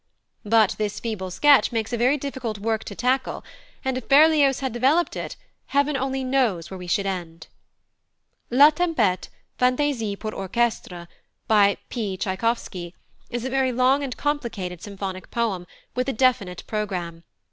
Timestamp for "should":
6.87-7.05